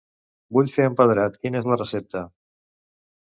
[0.55, 2.25] Vull fer empedrat quina és la recepta.